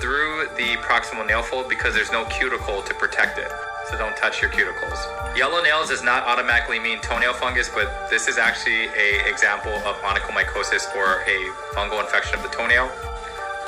[0.00, 3.48] through the proximal nail fold because there's no cuticle to protect it.
[3.90, 4.96] So don't touch your cuticles.
[5.36, 9.96] Yellow nails does not automatically mean toenail fungus, but this is actually a example of
[9.96, 12.90] onychomycosis or a fungal infection of the toenail.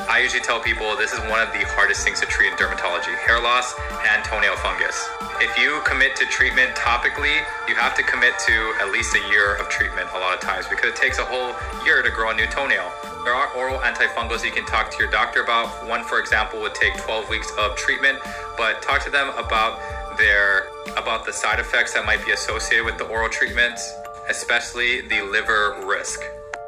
[0.09, 3.17] I usually tell people this is one of the hardest things to treat in dermatology
[3.27, 3.75] hair loss
[4.07, 5.09] and toenail fungus.
[5.41, 9.57] If you commit to treatment topically, you have to commit to at least a year
[9.57, 11.53] of treatment a lot of times because it takes a whole
[11.85, 12.93] year to grow a new toenail.
[13.27, 15.67] There are oral antifungals you can talk to your doctor about.
[15.89, 18.21] One, for example, would take 12 weeks of treatment,
[18.57, 19.81] but talk to them about
[20.17, 23.93] their about the side effects that might be associated with the oral treatments,
[24.29, 26.21] especially the liver risk.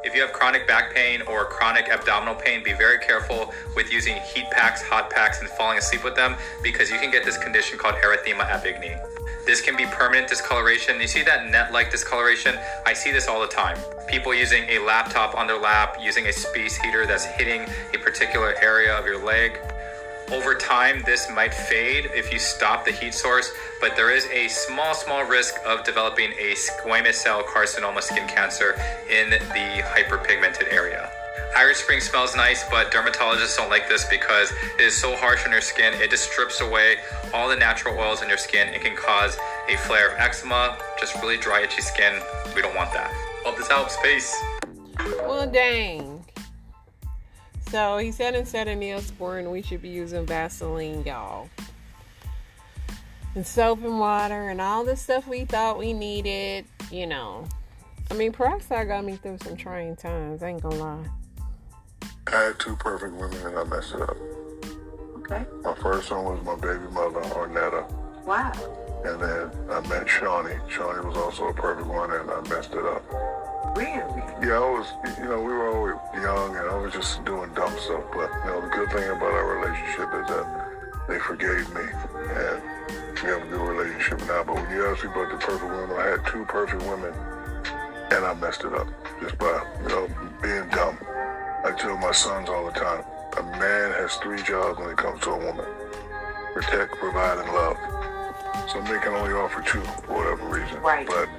[0.03, 4.15] If you have chronic back pain or chronic abdominal pain, be very careful with using
[4.33, 7.77] heat packs, hot packs, and falling asleep with them because you can get this condition
[7.77, 8.97] called erythema ab igne.
[9.45, 11.01] This can be permanent discoloration.
[11.01, 12.57] You see that net like discoloration?
[12.85, 13.77] I see this all the time.
[14.07, 18.55] People using a laptop on their lap, using a space heater that's hitting a particular
[18.61, 19.59] area of your leg.
[20.31, 24.47] Over time, this might fade if you stop the heat source, but there is a
[24.47, 28.73] small, small risk of developing a squamous cell carcinoma skin cancer
[29.09, 31.11] in the hyperpigmented area.
[31.57, 35.51] Irish Spring smells nice, but dermatologists don't like this because it is so harsh on
[35.51, 35.95] your skin.
[35.95, 36.97] It just strips away
[37.33, 38.67] all the natural oils in your skin.
[38.67, 39.35] It can cause
[39.67, 42.21] a flare of eczema, just really dry, itchy skin.
[42.55, 43.11] We don't want that.
[43.43, 43.97] Hope this helps.
[44.03, 44.35] Peace.
[45.23, 46.18] Well, dang.
[47.69, 51.49] So he said instead of Neosporin, we should be using Vaseline, y'all.
[53.35, 57.45] And soap and water and all the stuff we thought we needed, you know.
[58.09, 61.05] I mean, peroxide got me through some trying times, I ain't gonna lie.
[62.25, 64.17] I had two perfect women and I messed it up.
[65.17, 65.45] Okay.
[65.61, 67.91] My first one was my baby mother, Ornetta.
[68.25, 68.51] Wow.
[69.05, 70.57] And then I met Shawnee.
[70.67, 73.03] Shawnee was also a perfect one and I messed it up.
[73.75, 74.23] Really?
[74.41, 77.75] Yeah, I was, you know, we were always young and I was just doing dumb
[77.79, 78.03] stuff.
[78.13, 80.69] But, you know, the good thing about our relationship is that
[81.07, 82.61] they forgave me and
[83.21, 84.43] we have a good relationship now.
[84.43, 87.13] But when you ask me about the perfect women, I had two perfect women
[88.11, 88.87] and I messed it up
[89.21, 90.07] just by, you know,
[90.41, 90.97] being dumb.
[91.63, 93.03] I tell my sons all the time,
[93.37, 95.65] a man has three jobs when it comes to a woman.
[96.53, 97.77] Protect, provide, and love.
[98.69, 100.81] Some men can only offer two for whatever reason.
[100.81, 101.05] Right.
[101.05, 101.29] But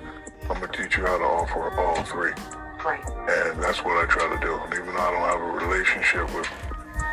[0.51, 2.33] I'm gonna teach you how to offer all three.
[2.85, 2.99] Right.
[3.07, 4.59] And that's what I try to do.
[4.59, 6.51] And even though I don't have a relationship with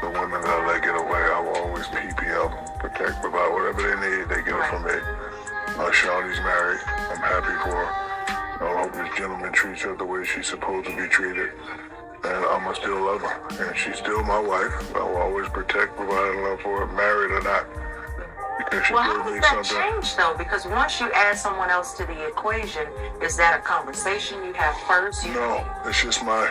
[0.01, 3.93] the women that I let get away, I will always PPL, protect, provide whatever they
[3.93, 4.97] need, they get it from me.
[5.77, 6.81] Uh, Shawnee's married.
[7.13, 7.89] I'm happy for her.
[8.57, 11.51] I hope this gentleman treats her the way she's supposed to be treated.
[12.25, 13.69] And I'ma still love her.
[13.69, 14.95] And she's still my wife.
[14.95, 17.86] I will always protect, provide, and love for her, married or not.
[18.69, 19.91] Because Well, how does that something.
[19.93, 20.35] change though?
[20.37, 22.87] Because once you add someone else to the equation,
[23.21, 25.25] is that a conversation you have first?
[25.25, 26.49] You No, it's just my,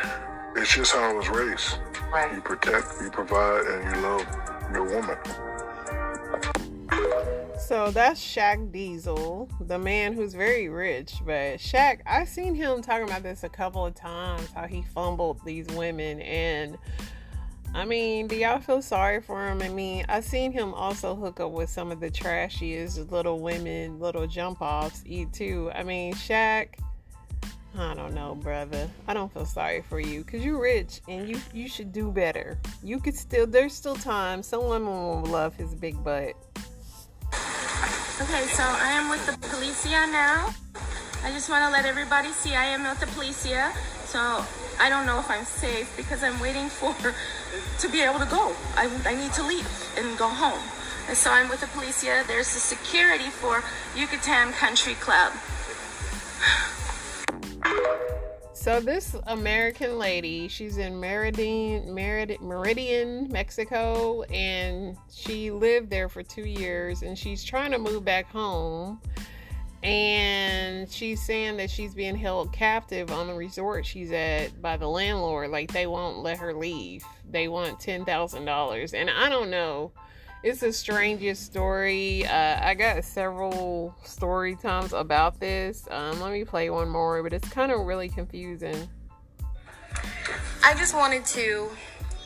[0.57, 1.79] it's just how I was raised.
[2.13, 2.33] Right.
[2.35, 4.27] You protect, you provide, and you love
[4.73, 5.19] your woman.
[7.59, 11.15] So that's Shaq Diesel, the man who's very rich.
[11.25, 15.41] But Shaq, I've seen him talking about this a couple of times, how he fumbled
[15.45, 16.21] these women.
[16.21, 16.79] And
[17.77, 19.61] I mean, do y'all feel sorry for him?
[19.61, 24.01] I mean, I've seen him also hook up with some of the trashiest little women,
[24.01, 25.71] little jump offs, eat too.
[25.75, 26.69] I mean, Shaq,
[27.77, 28.89] I don't know, brother.
[29.07, 32.59] I don't feel sorry for you because you're rich and you you should do better.
[32.83, 34.43] You could still, there's still time.
[34.43, 36.33] Some women will love his big butt.
[37.29, 40.49] Okay, so I am with the policia now.
[41.23, 43.71] I just want to let everybody see I am with the policia.
[44.07, 44.43] So
[44.81, 46.95] I don't know if I'm safe because I'm waiting for
[47.81, 48.55] to be able to go.
[48.77, 50.63] I, I need to leave and go home.
[51.09, 52.27] And so I'm with the policia.
[52.27, 53.63] There's the security for
[53.95, 55.33] Yucatan Country Club.
[58.55, 66.25] So this American lady, she's in Meridian, Merid- Meridian, Mexico, and she lived there for
[66.25, 69.01] two years, and she's trying to move back home.
[69.85, 74.89] And she's saying that she's being held captive on the resort she's at by the
[74.89, 75.51] landlord.
[75.51, 77.05] Like they won't let her leave.
[77.31, 79.93] They want ten thousand dollars, and I don't know.
[80.43, 82.25] It's the strangest story.
[82.25, 85.89] Uh, I got several story times about this.
[85.91, 88.89] Um, let me play one more, but it's kind of really confusing.
[90.63, 91.69] I just wanted to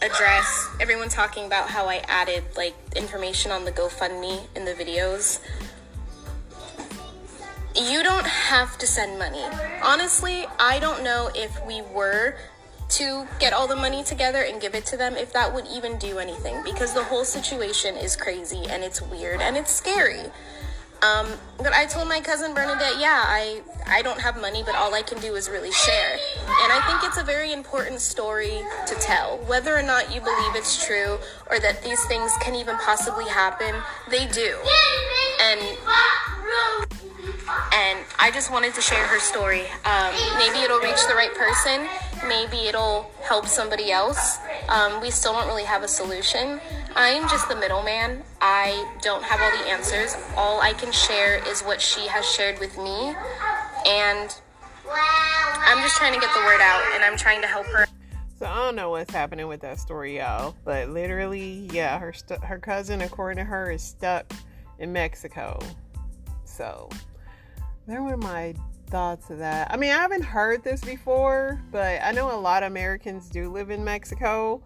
[0.03, 5.41] address everyone talking about how I added like information on the GoFundMe in the videos.
[7.75, 9.45] You don't have to send money.
[9.83, 12.35] Honestly, I don't know if we were
[12.91, 15.99] to get all the money together and give it to them if that would even
[15.99, 20.25] do anything because the whole situation is crazy and it's weird and it's scary.
[21.03, 24.93] Um, but I told my cousin Bernadette, yeah, I I don't have money, but all
[24.95, 26.13] I can do is really share.
[26.13, 29.39] And I think it's a very important story to tell.
[29.47, 31.19] Whether or not you believe it's true
[31.51, 33.75] or that these things can even possibly happen,
[34.11, 34.59] they do.
[35.41, 35.61] And
[37.73, 39.63] and I just wanted to share her story.
[39.85, 41.87] Um, maybe it'll reach the right person.
[42.29, 44.39] Maybe it'll help somebody else.
[44.69, 46.61] Um, we still don't really have a solution.
[46.95, 48.23] I'm just the middleman.
[48.41, 50.17] I don't have all the answers.
[50.37, 53.15] All I can share is what she has shared with me.
[53.87, 54.35] And
[54.91, 57.87] I'm just trying to get the word out and I'm trying to help her.
[58.39, 60.55] So I don't know what's happening with that story, y'all.
[60.65, 64.33] But literally, yeah, her st- her cousin, according to her, is stuck
[64.79, 65.61] in Mexico.
[66.45, 66.89] So
[67.91, 68.55] there were my
[68.87, 69.69] thoughts of that.
[69.73, 73.51] I mean, I haven't heard this before, but I know a lot of Americans do
[73.51, 74.63] live in Mexico.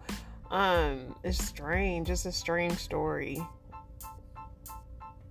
[0.51, 2.11] Um, it's strange.
[2.11, 3.43] It's a strange story.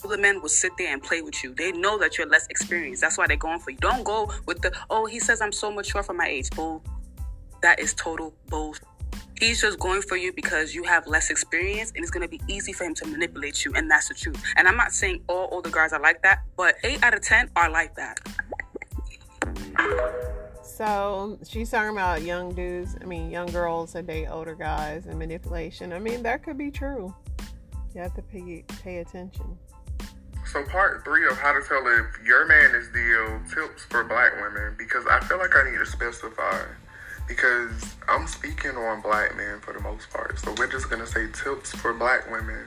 [0.02, 1.54] The men will sit there and play with you.
[1.54, 3.00] They know that you're less experienced.
[3.00, 3.78] That's why they're going for you.
[3.78, 6.50] Don't go with the, oh, he says I'm so mature for my age.
[6.50, 6.82] Bull.
[7.62, 8.74] That is total bull.
[9.38, 12.40] He's just going for you because you have less experience and it's going to be
[12.48, 13.72] easy for him to manipulate you.
[13.74, 14.42] And that's the truth.
[14.56, 17.50] And I'm not saying all older guys are like that, but eight out of 10
[17.56, 18.20] are like that.
[20.62, 25.18] So she's talking about young dudes, I mean, young girls that date older guys and
[25.18, 25.92] manipulation.
[25.92, 27.14] I mean, that could be true.
[27.94, 29.56] You have to pay, pay attention.
[30.46, 34.04] So, part three of how to tell if your man is DL uh, tips for
[34.04, 36.64] black women because I feel like I need to specify
[37.26, 40.38] because I'm speaking on black men for the most part.
[40.38, 42.66] So, we're just gonna say tips for black women.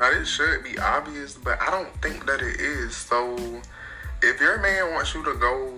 [0.00, 2.96] Now, this should be obvious, but I don't think that it is.
[2.96, 3.36] So,
[4.22, 5.74] if your man wants you to go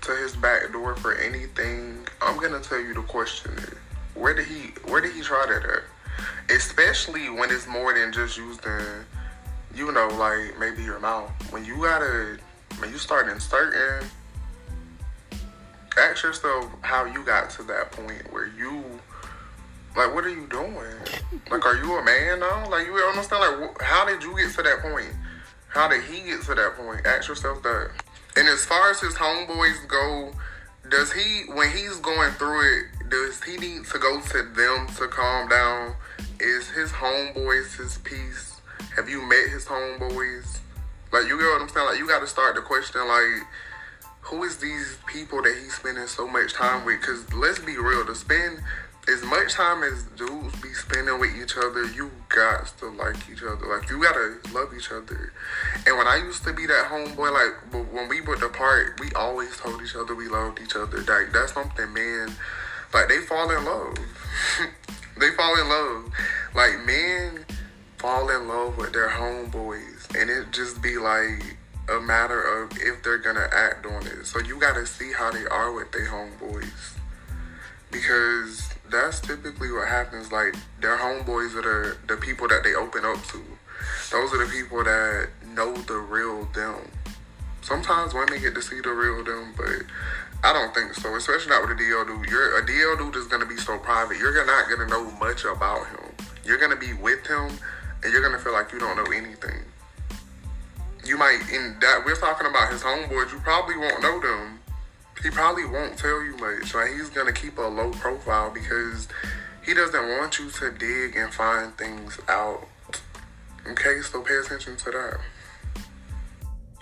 [0.00, 3.74] to his back door for anything, I'm gonna tell you the question is
[4.14, 6.54] where did he where did he try that at?
[6.54, 9.04] Especially when it's more than just using
[9.74, 11.30] you know, like maybe your mouth.
[11.52, 12.38] When you gotta
[12.78, 14.08] when you start inserting
[15.96, 18.82] ask yourself how you got to that point where you
[19.96, 20.96] like what are you doing?
[21.50, 22.68] Like are you a man now?
[22.68, 25.12] Like you understand like how did you get to that point?
[25.68, 27.06] How did he get to that point?
[27.06, 27.90] Ask yourself that.
[28.36, 30.32] And as far as his homeboys go,
[30.88, 35.08] does he when he's going through it, does he need to go to them to
[35.08, 35.94] calm down?
[36.40, 38.60] Is his homeboys his peace?
[38.96, 40.58] Have you met his homeboys?
[41.12, 41.86] Like you get what I'm saying?
[41.86, 43.46] Like you gotta start the question like
[44.24, 47.00] who is these people that he's spending so much time with?
[47.02, 48.60] Cause let's be real, to spend
[49.06, 53.42] as much time as dudes be spending with each other, you got to like each
[53.42, 53.66] other.
[53.66, 55.32] Like you gotta love each other.
[55.86, 59.56] And when I used to be that homeboy, like when we would depart, we always
[59.56, 60.98] told each other we loved each other.
[60.98, 62.30] Like that's something, man.
[62.92, 63.96] Like they fall in love.
[65.20, 66.12] they fall in love.
[66.54, 67.44] Like men
[67.98, 71.58] fall in love with their homeboys, and it just be like
[71.88, 74.26] a matter of if they're gonna act on it.
[74.26, 76.94] So you gotta see how they are with their homeboys
[77.90, 80.32] because that's typically what happens.
[80.32, 83.42] Like their homeboys are the, the people that they open up to.
[84.10, 86.90] Those are the people that know the real them.
[87.62, 89.86] Sometimes women get to see the real them, but
[90.42, 91.14] I don't think so.
[91.16, 92.30] Especially not with a DL dude.
[92.30, 94.18] You're a DL dude is gonna be so private.
[94.18, 96.12] You're not gonna know much about him.
[96.44, 97.50] You're gonna be with him,
[98.02, 99.64] and you're gonna feel like you don't know anything.
[101.06, 103.32] You might in that we're talking about his homeboys.
[103.32, 104.60] You probably won't know them
[105.24, 106.74] he probably won't tell you much.
[106.74, 109.08] Like he's gonna keep a low profile because
[109.64, 112.68] he doesn't want you to dig and find things out.
[113.66, 115.20] Okay, so pay attention to that.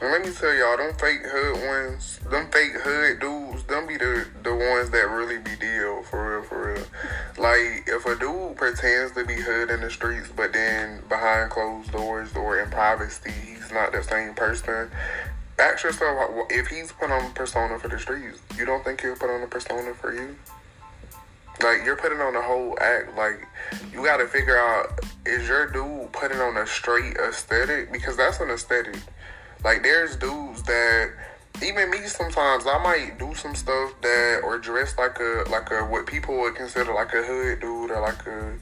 [0.02, 4.26] Let me tell y'all, them fake hood ones, them fake hood dudes, them be the
[4.42, 6.84] the ones that really be DL for real, for real.
[7.38, 11.92] Like if a dude pretends to be hood in the streets, but then behind closed
[11.92, 14.90] doors or in privacy, he's not the same person
[15.62, 19.16] ask yourself if he's put on a persona for the streets, you don't think he'll
[19.16, 20.36] put on a persona for you?
[21.62, 23.16] Like you're putting on a whole act.
[23.16, 23.46] Like
[23.92, 28.40] you got to figure out is your dude putting on a straight aesthetic because that's
[28.40, 28.96] an aesthetic.
[29.64, 31.12] Like there's dudes that
[31.62, 35.84] even me sometimes I might do some stuff that or dress like a like a
[35.84, 38.58] what people would consider like a hood dude or like a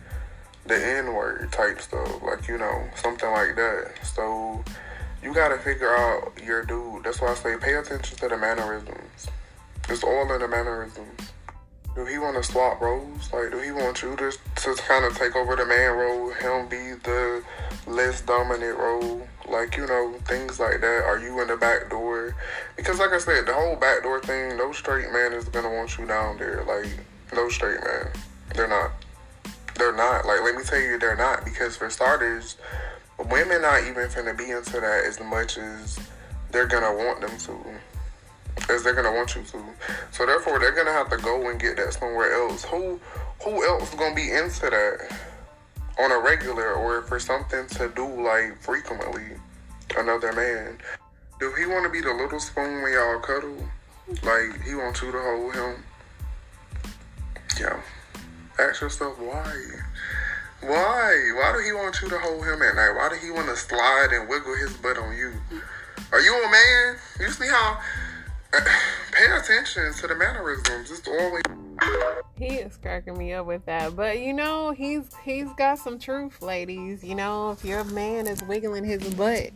[0.67, 2.23] the N word type stuff.
[2.23, 3.93] Like you know something like that.
[4.03, 4.63] So
[5.23, 7.05] you gotta figure out your dude.
[7.05, 9.29] That's why I say pay attention to the mannerisms.
[9.89, 11.33] It's all in the mannerisms.
[11.95, 13.33] Do he want to swap roles?
[13.33, 16.69] Like, do he want you to, to kind of take over the man role, him
[16.69, 17.43] be the
[17.87, 19.27] less dominant role?
[19.49, 21.05] Like, you know, things like that.
[21.05, 22.37] Are you in the back door?
[22.77, 25.71] Because, like I said, the whole back door thing, no straight man is going to
[25.71, 26.63] want you down there.
[26.65, 26.87] Like,
[27.33, 28.09] No straight man.
[28.55, 28.93] They're not.
[29.77, 30.27] They're not.
[30.27, 31.45] Like, let me tell you, they're not.
[31.45, 32.57] Because for starters,
[33.19, 35.99] women not even finna be into that as much as
[36.51, 37.57] they're gonna want them to.
[38.69, 39.65] As they're gonna want you to.
[40.11, 42.65] So therefore they're gonna have to go and get that somewhere else.
[42.65, 43.01] Who
[43.43, 45.17] who else gonna be into that
[45.99, 49.25] on a regular or for something to do like frequently?
[49.97, 50.79] Another man.
[51.41, 53.57] Do he wanna be the little spoon when y'all cuddle?
[54.23, 55.85] Like he wants you to hold him?
[57.59, 57.81] Yeah.
[58.59, 59.55] Ask yourself why.
[60.61, 61.33] Why?
[61.37, 62.93] Why do he want you to hold him at night?
[62.95, 65.33] Why do he want to slide and wiggle his butt on you?
[66.13, 66.97] Are you a man?
[67.21, 67.81] You see how?
[69.13, 70.91] Pay attention to the mannerisms.
[70.91, 71.43] It's always.
[72.37, 76.43] He is cracking me up with that, but you know he's he's got some truth,
[76.43, 77.05] ladies.
[77.05, 79.51] You know if your man is wiggling his butt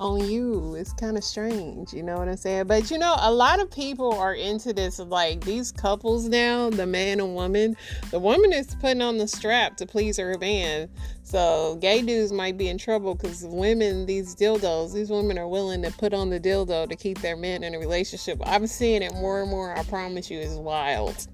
[0.00, 0.74] on you.
[0.74, 2.66] It's kind of strange, you know what I'm saying?
[2.66, 6.86] But you know, a lot of people are into this like these couples now, the
[6.86, 7.76] man and woman.
[8.10, 10.88] The woman is putting on the strap to please her man.
[11.22, 15.82] So gay dudes might be in trouble because women, these dildos, these women are willing
[15.82, 18.40] to put on the dildo to keep their men in a relationship.
[18.44, 19.76] I'm seeing it more and more.
[19.76, 21.26] I promise you, it's wild.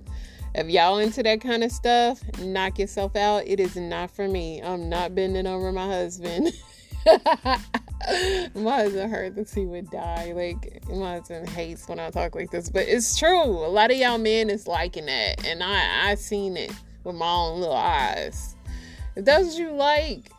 [0.54, 3.46] If y'all into that kind of stuff, knock yourself out.
[3.46, 4.62] It is not for me.
[4.62, 6.52] I'm not bending over my husband.
[8.54, 10.32] my husband heard this, he would die.
[10.34, 13.44] Like my husband hates when I talk like this, but it's true.
[13.44, 16.72] A lot of y'all men is liking that, and I I seen it
[17.04, 18.56] with my own little eyes.
[19.16, 20.30] If that's what you like,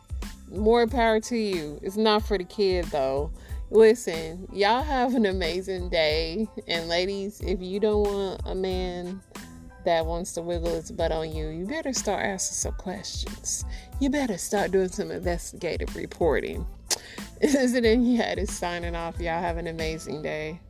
[0.50, 1.78] more power to you.
[1.82, 3.30] It's not for the kid though.
[3.70, 9.20] Listen, y'all have an amazing day, and ladies, if you don't want a man
[9.84, 13.64] that wants to wiggle his butt on you, you better start asking some questions.
[13.98, 16.64] You better start doing some investigative reporting.
[17.40, 19.20] This is it, yeah, it is signing off.
[19.20, 20.60] Y'all have an amazing day.